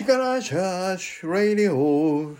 [0.00, 2.34] 力チャージラディオ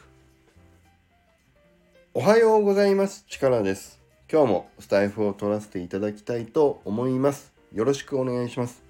[2.14, 3.26] おはようございます。
[3.29, 4.01] 力です。
[4.33, 7.53] 今日もスタイフを取らせていただきたいと思います。
[7.74, 8.83] よろしくお願いします。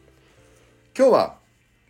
[0.96, 1.36] 今日は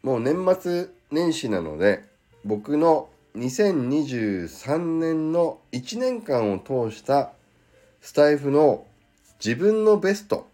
[0.02, 2.02] もう年末年始なので
[2.46, 7.32] 僕の2023年の1年間を通した
[8.00, 8.86] スタイフの
[9.38, 10.49] 自分のベスト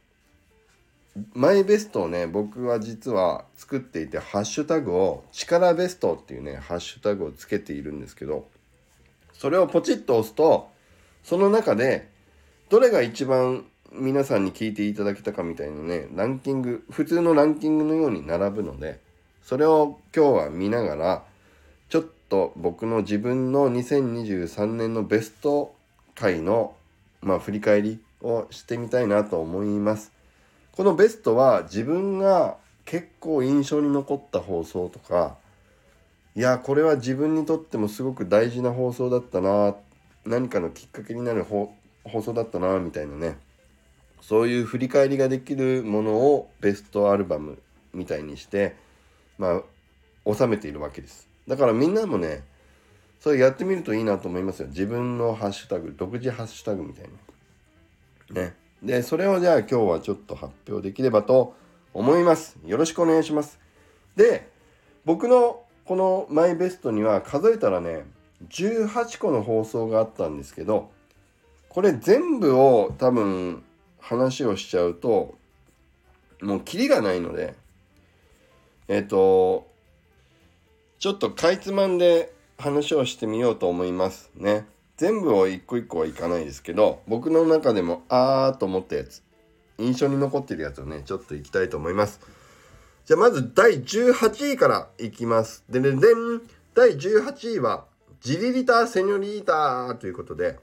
[1.35, 8.49] マイベストをね僕は実は作っていてハッシュタグを力ベストっていうねハッシュタグをつけているんですけど
[9.33, 10.69] それをポチッと押すと
[11.23, 12.11] その中で
[12.69, 19.01] どれが一番皆さんに聞いていただけたかみたいなねランキング普通のランキングのように並ぶので
[19.43, 21.25] それを今日は見ながら
[21.89, 25.75] ちょっと僕の自分の2023年のベスト
[26.15, 26.75] 回の
[27.23, 30.16] まあ振り返りをしてみたいなと思います。
[30.77, 35.37] このベストは自分が結構印象に残った放送とか
[36.35, 39.75] いやこれは自分にとってもすごく大事な放送だったな
[40.27, 41.73] 何かのきっかけになる放
[42.05, 43.39] 送だったなみたいなね。
[44.21, 47.59] そういう振り返りができるものをベストアルバム
[47.95, 48.75] みたいにして
[49.39, 49.63] ま
[50.27, 51.29] あ収めているわけです。
[51.49, 52.43] だからみんなもね
[53.21, 54.69] それやってみるといいなと思いますよ。
[54.69, 57.09] 自分のハッシュタグ独自ハッシュタグみたい
[58.35, 58.43] な。
[58.43, 58.66] ね。
[58.83, 61.55] で、それをじゃあ今日はちょっと発表できればと
[61.95, 62.59] 思います。
[62.65, 63.59] よろしくお願いします。
[64.17, 64.49] で、
[65.05, 68.05] 僕のこのマイベストには数えたらね、
[68.49, 70.91] 18個の放送があったんですけど、
[71.69, 73.63] これ全部を多分
[73.99, 75.37] 話をしちゃうと、
[76.43, 77.55] もうキリがないので、
[78.89, 79.67] えっ、と、
[80.99, 84.67] ちょっとかいつまんで話をしてみようと思いますね。
[84.97, 89.23] 全部を一個一個はいかないですけど僕の中でもあーと思ったやつ
[89.79, 92.21] 印象に残ってるやつをねちょっといきたいと思います
[93.05, 96.01] じゃあまず第18位からいきますでででん
[96.75, 97.85] 第18位は
[98.21, 100.59] ジリリタ・セニョリータということで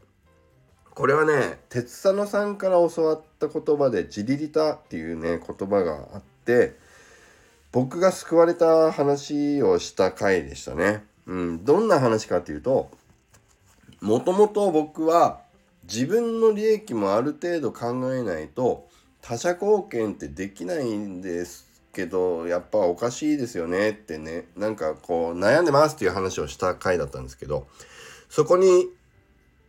[0.95, 6.75] これはね鉄佐野さんから教わった言葉でジリリタっていうね言葉があって
[7.71, 11.03] 僕が救われた話をした回でしたね。
[11.25, 12.91] うん、どんな話かっていうと
[14.03, 15.39] もともと僕は
[15.83, 18.89] 自分の利益もある程度考えないと
[19.21, 27.65] 他者貢献ってできないんですけどやっぱおかしいですよねってねなんかこう悩んでますっていう話をした回だったんですけど
[28.27, 28.89] そこに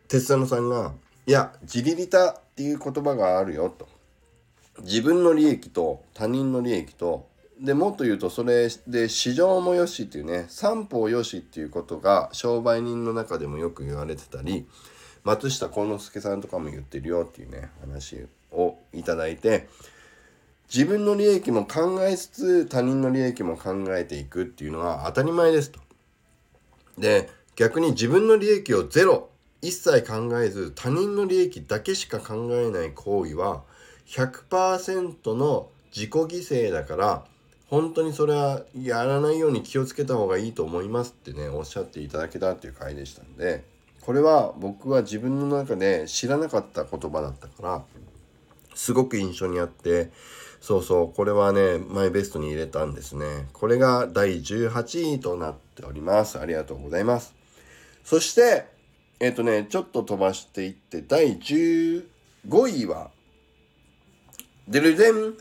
[0.08, 0.94] 鉄佐野さんが
[1.28, 3.86] 「いや自利利他っていう言葉があるよ」と。
[4.80, 7.28] 自分の利益と他人の利益と
[7.60, 14.66] でもっと言うとそれで市場もよしっていうね三方よしっていうことが商売人の中でもよく言われてたり
[15.22, 19.68] 松下幸之助さんとかも言ってるよっていうね話をいただいて
[20.72, 25.80] 自分の利益も考えつつ他人の利益も考えていくっていうのは当たり前ですと。
[26.98, 29.30] で逆に自分の利益をゼロ
[29.62, 33.62] 一切考えず他人の利益だけしか考えない行為は
[34.06, 37.24] 100%の自己犠牲だから
[37.74, 43.64] 本当にそれはやらないように気をつけた方がいいと思いますってねおっしゃっていただけたっていう回でしたんで
[44.00, 47.82] これは僕は自分の中で知らなかった言葉だったから
[48.76, 50.12] すごく印象にあって
[50.60, 53.48] そうそうこれはねマイベストに入れたんですね。
[53.52, 56.38] これが第18位となっております。
[56.38, 57.34] ありがとうございます。
[58.04, 58.66] そして
[59.18, 62.04] えっ、ー、とねちょっと飛ばしていって第15
[62.44, 63.10] 位は
[64.68, 65.34] デルデン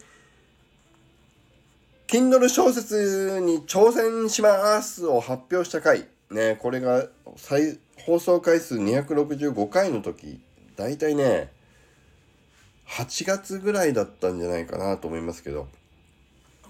[2.13, 6.06] Kindle 小説に挑戦しますを発表した回。
[6.29, 7.07] ね、これが
[7.38, 10.40] 再放送回数265回の時、
[10.75, 11.50] だいたいね、
[12.88, 15.68] 8月ぐらいだったんじゃないかなと思いますけど、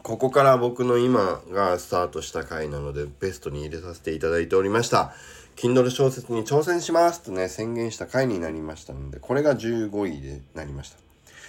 [0.01, 5.13] ここから僕の今がスタートした回なので、ベストに入れさせていただいておりました。
[5.57, 10.97] Kindle 小説に挑戦しますとね、宣言した回になりましたので、これが15位でなりました。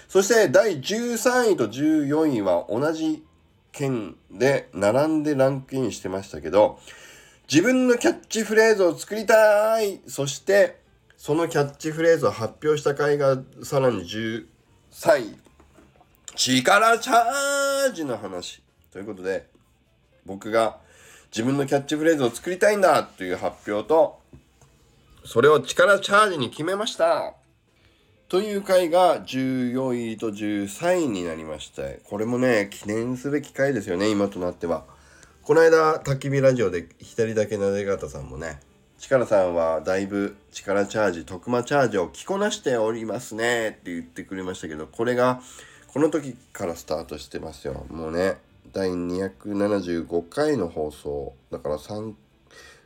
[0.09, 3.23] そして第13位と14位は同じ
[3.75, 6.79] 件で並んでランクインしてましたけど、
[7.51, 10.81] 自分のキャッチフレーズを作りたいそして、
[11.19, 14.47] そのキャッチフレーズを発表した回がさらに13
[15.19, 15.37] 位。
[16.37, 18.63] 力チャージの話。
[18.93, 19.47] ということで、
[20.25, 20.79] 僕が
[21.31, 24.21] 自分のキャッチフレーズを作りたいんだという発表と、
[25.25, 27.35] それを力チャージに決めました。
[28.29, 31.83] という回が14位と13位になりました。
[32.05, 34.85] これもね、記念すべき回ですよね、今となっては。
[35.43, 38.61] この間、焚き火ラジオで左だけなで方さんもね、
[38.99, 45.41] 力さんはだいぶ力チャージ、徳間チャージを着こなしておりますねって言ってくれましたけど、これが
[45.89, 47.87] この時からスタートしてますよ。
[47.91, 48.37] もうね、
[48.73, 52.15] 第275回の放送、だから3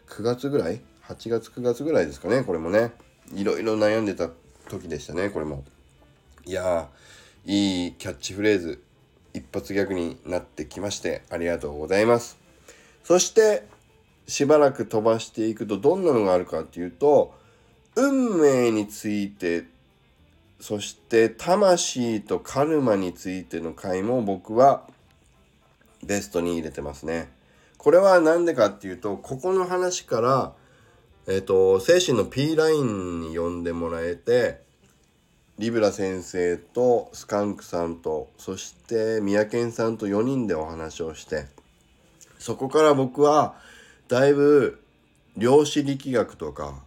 [0.09, 2.93] 9月ぐらい？8月9月ぐらいですかねこれもね
[3.35, 4.29] いろいろ悩んでた
[4.69, 5.65] 時でしたねこれも
[6.45, 6.89] いや
[7.45, 8.83] いいキャッチフレーズ
[9.35, 12.39] 一発ギャグになってきましてありがとうございます
[13.05, 13.65] そして
[14.27, 17.35] しばらく飛ばしていくとどんなのがあるかっていうと
[17.97, 19.65] 運命について
[20.61, 24.83] そして魂とカルマについての回も僕は
[26.05, 27.29] ベストに入れてますね。
[27.77, 30.53] これは何でかっていうとここの話から
[31.29, 34.63] えっ、ー、と精神の P ラインに呼んでもらえて
[35.59, 41.45] リブラ先生とスカンクさんとそして三宅さんと4人でお話をして
[42.39, 43.57] そこから僕は
[44.09, 44.81] だいぶ
[45.37, 46.81] 量子力学とか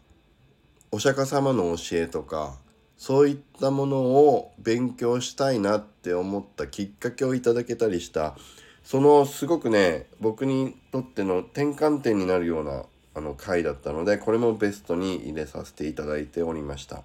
[0.92, 2.56] お釈迦様の教えとか
[2.98, 8.36] そういったものを勉強したいなって思ったきっかけをいただけたりした。
[8.84, 17.04] そのすごくね僕にとっての転換点になるようなあの回だったのでこれもベストに入れさせていただいておりました。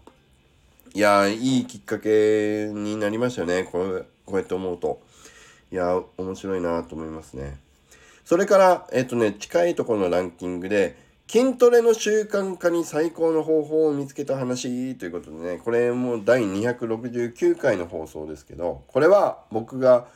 [0.94, 3.64] いやいいきっかけになりましたよね。
[3.64, 5.00] これこうやって思うと。
[5.72, 7.58] いや面白いなと思いますね。
[8.24, 10.96] それからえっ、とね近いところのランキングで
[11.28, 20.06] 筋トレの習慣化に最高の方法を見つけた話ということでねこれも第269回の放送ですけどこれは僕が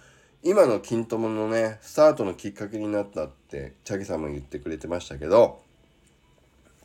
[0.42, 5.60] 今の筋トレのねスタートのきっかけになったってチャギさんも言ってくれてましたけど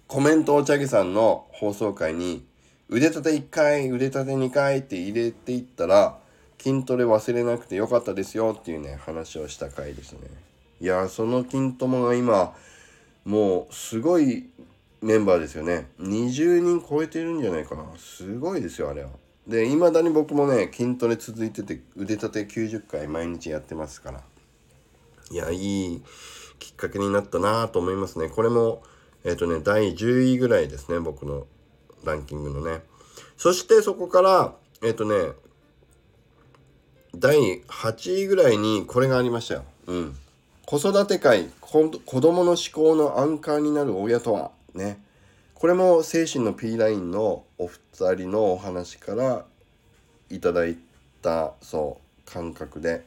[0.08, 2.46] コメントをチャギさんの放送回に
[2.90, 6.18] 腕立て1回腕立て2回って入れていったら
[6.60, 10.20] 筋トレ忘れなくてよかったですよっていうね話をした回ですね。
[10.80, 12.54] いやその筋トレが今
[13.24, 14.48] もうすごい
[15.02, 15.88] メンバーですよね。
[16.00, 17.84] 20人超えてるんじゃないかな。
[17.98, 19.10] すごいですよあれは。
[19.48, 24.22] でいまだに僕もね筋トレ続いてて腕立て90回毎日やってますから。
[25.32, 26.04] いやいい
[26.60, 28.30] きっかけになったなと思いますね。
[28.30, 28.84] これも
[29.26, 31.48] えっ、ー、とね第10位ぐらいですね僕の
[32.06, 32.84] ランキングのね。
[33.38, 35.34] そしてそこからえっ、ー、とね
[37.16, 39.64] 第8位ぐらいにこれがありましたよ。
[39.88, 40.16] うん。
[40.66, 45.04] 子育て会子供の思考のアンカーになる親とはね。
[45.56, 49.46] これも精神の P ラインのお二人のお話から
[50.30, 50.78] いただい
[51.22, 53.04] たそう感覚で。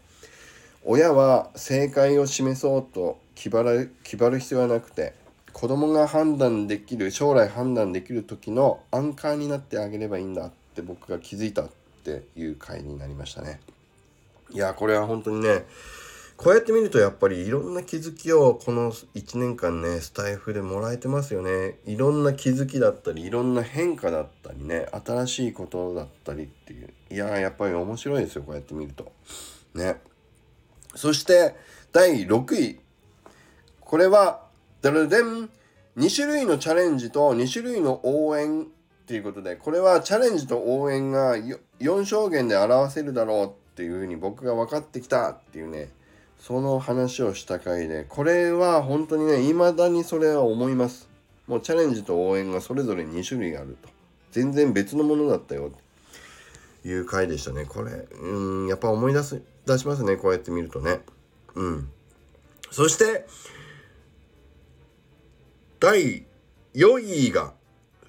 [0.84, 5.12] 親は正解を示そうと気張る気張る必要はなくて
[5.58, 11.68] 子供が判断できる将来判断できる時のアンカーになってあげればいいんだって僕が気づいたっ
[12.04, 13.58] ていう回になりましたね。
[14.52, 15.64] いやこれは本当にね
[16.36, 21.80] こうやって見るとやっぱりいろんな気づきをこの1年間ねスタイフでもらえてますよね。
[21.86, 26.90] いろんな気づきだったりいろんな変化だったりね新しいことだったりっていう。
[27.10, 29.10] いややっぱり面白いですよこうやって見ると。
[29.74, 30.00] ね。
[30.94, 31.56] そして
[31.90, 32.78] 第6位。
[33.80, 34.46] これは
[34.80, 35.50] ダルデン
[35.96, 38.66] 2種類のチャレンジと2種類の応援っ
[39.06, 41.36] ていうことでこれはチャレンジと応援が
[41.80, 45.90] 4証言で表せるだろうっていうふうに僕が分かってきたっていうね
[46.38, 51.08] その話をした回でこれは本当にね未だにそれは思います。
[51.46, 53.88] もうチャレンジと応援がそれぞれ2種類あると。
[54.30, 55.72] 全然別のものだったよ
[56.82, 57.92] という回でしたねこれ。
[58.20, 61.00] うんやっぱ思い出す出しますねこうやって見るとね。
[61.54, 61.88] うん。
[62.70, 63.26] そして
[65.80, 66.24] 第
[66.74, 67.52] 4位が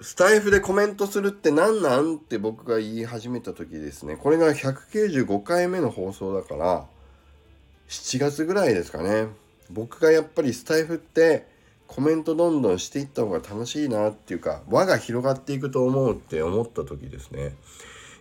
[0.00, 4.16] スタイフでコメントするって何なんって僕が言い始めた時ですね。
[4.16, 6.86] これが195回目の放送だから
[7.88, 9.28] 7月ぐらいですかね。
[9.70, 11.46] 僕がやっぱりスタイフって
[11.86, 17.54] コメントどんどんしていった方が楽しいなっていうか輪が広がっていくと思うって思った時ですね。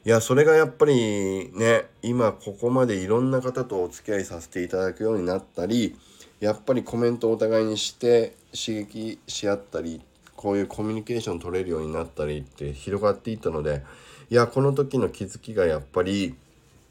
[0.06, 5.96] いやそれがやっぱりね今ここまでいろんな方とお付き合いさせていただくようになったり
[6.39, 10.01] やっぱりコメントをお互いにして刺激し合ったり
[10.36, 13.84] こういうコミュニケーション取れるようになったりって広がっていったので
[14.29, 16.36] いやこの時の気づきがやっぱり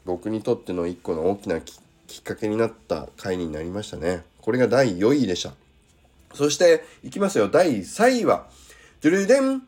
[0.05, 4.23] 僕にとっての一個の大きなきっかけになった回になりましたね。
[4.41, 5.53] これが第4位でした。
[6.33, 7.49] そして、いきますよ。
[7.49, 8.47] 第3位は、
[9.01, 9.61] ドゥルデン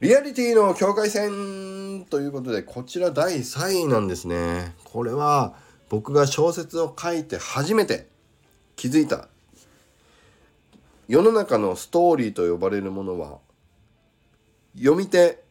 [0.00, 4.74] リアリティの境界線ということで、こちら第3位なんですね。
[4.84, 5.54] これは
[5.88, 8.06] 僕が小説を書いて初めて
[8.76, 9.28] 気づいた。
[11.08, 13.38] 世の中のストーリーと呼ばれるものは、
[14.76, 15.42] 読み手、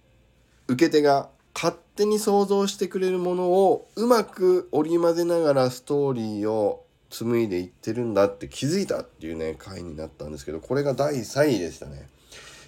[0.67, 12.07] 受け手が勝手に想像してくれるものをうまく織り交ぜながらストーリーを紡いでいってるんだって気づいたっていうね回になったんですけどこれが第3位でしたね。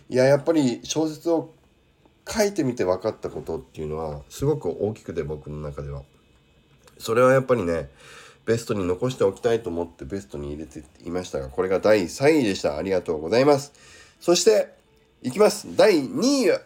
[0.10, 1.54] いややっぱり小説を
[2.28, 6.02] 書いてみて分かったことっていうのはすごく大きくて僕の中では。
[6.98, 7.90] それはやっぱりね
[8.50, 12.78] ベストに残しておきたいと思ってベストに入れていましたがこれが第3位でした。
[12.78, 13.74] ありがとうございます。
[14.20, 14.74] そして
[15.22, 15.68] いきます。
[15.78, 16.62] 第2位は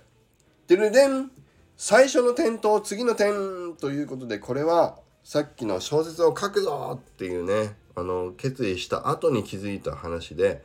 [0.66, 1.30] てるでん
[1.76, 10.64] 最初の点と次の点ということでこれはさっきの小説を書くぞっていうねあの決意した後に気づいた話で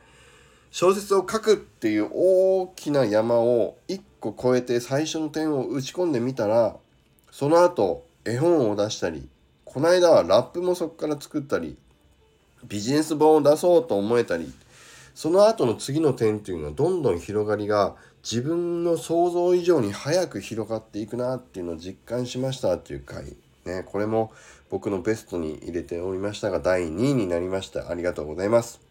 [0.71, 6.77] 小説を書くっていう大きな山を1個越えて最初の点を打ち込んでみたら
[7.29, 9.27] その後絵本を出したり
[9.71, 11.77] この間はラップもそこから作ったり
[12.67, 14.51] ビジネス本を出そうと思えたり
[15.13, 23.35] その後の次の点っていうのはどんどん広がりが自分の想像以上に早く広がっていくなっていうのを実感しましたっていう回。
[23.65, 24.33] ねこれも
[24.71, 27.91] 僕のベストに入れておりましたが第2位になりました。
[27.91, 28.81] ありがとうございます。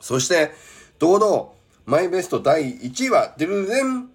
[0.00, 0.50] そして
[0.98, 1.48] 堂々
[1.86, 4.10] マイベスト第1位はデルデン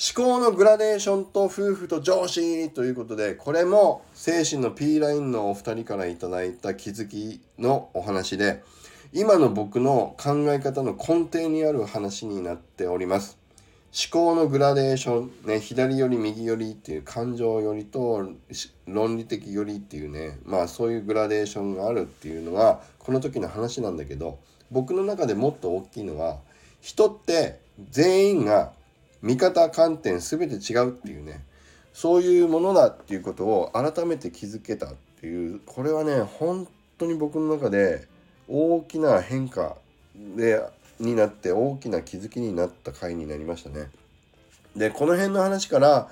[0.00, 8.62] 思考のグラデーションと夫婦と上司ということでこれも精神の P ラインのお二人からいただいた気づきのお話で
[9.12, 13.38] 今の僕の考え方の根底にある話になっております。
[13.90, 18.30] 思考のグラデーション、ね、左寄り右寄りっていう感情寄りと
[18.86, 24.38] 論理的寄りっていうねまあそういうグラデーションがあるっていうのはこの時の話なんだけど
[24.70, 26.36] 僕の中でもっと大きいのは
[26.82, 28.72] 人って全員が
[29.22, 31.44] 見方観点全て違うっていうね
[31.92, 38.06] そういうものだっていうことを改めて気づけたっていうこれはね本当に僕の中で
[38.46, 39.76] 大きな変化
[40.14, 40.62] で
[41.00, 43.90] になって大きな気づきになった回になりましたね。
[44.76, 46.08] でこの辺の話から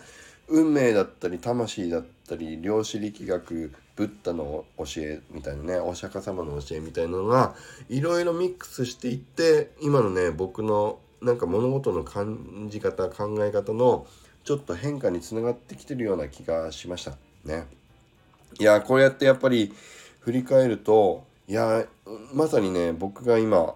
[0.48, 7.54] 運命だったり魂だったり量子力学ブッダの教えみたいなねお釈迦様の教えみたいなのが
[7.88, 14.06] いろいろミックスしていって今のね僕のなんか物事の感じ方考え方の
[14.44, 17.66] ちょっと変化につながってきてるような気がしましたね。
[18.58, 19.72] いやこうやってやっぱり
[20.20, 21.86] 振り返るといや
[22.32, 23.74] まさにね僕が今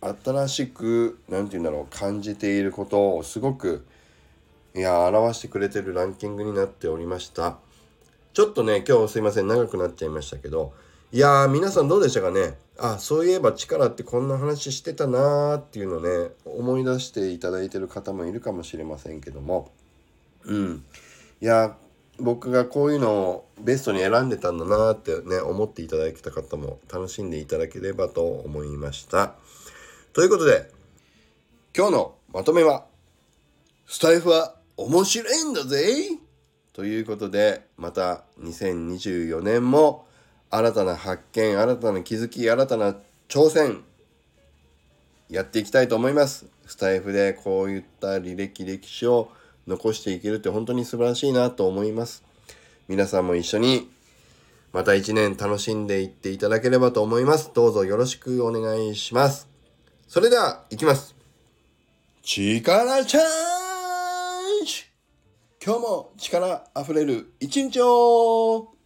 [0.00, 3.86] 新しく何て言うんだろう感じていることをすごく
[4.74, 7.58] いや表してくれてるランキングになっておりました
[8.32, 10.72] ちょっとね今日すいません長くなっちゃいましたけど
[11.12, 12.54] いやー皆さんどうでしたかね？
[12.78, 19.72] あそういえば力ってこんな話してたなーっていうのね思い出していただいてる方もいるかもしれませんけども。
[20.44, 20.84] うん。
[21.40, 21.76] いや
[22.20, 29.34] 僕がこういうのをベストに選んでたんだなってね思っていただけた方も楽しんでいただければと思いました。
[30.12, 30.70] ということで
[31.76, 32.84] 今日のまとめは
[33.86, 36.18] スタイフは面白いんだぜ
[36.72, 40.06] ということでまた2024年も
[40.50, 42.96] 新たな発見新たな気づき新たな
[43.28, 43.84] 挑戦
[45.28, 46.46] やっていきたいと思います。
[46.66, 49.30] スタイフでこういった履歴歴史を
[49.68, 52.24] 残していけるって本当に素晴らしいなと思います。
[52.88, 53.88] 皆さんも一緒に
[54.72, 57.52] また一年楽しんでいっていただければと思います。
[57.54, 59.48] どうぞよろしくお願いします。
[60.08, 61.14] それでは行きます。
[62.22, 64.84] 力チャージ。
[65.64, 68.79] 今日も力あふれる一日を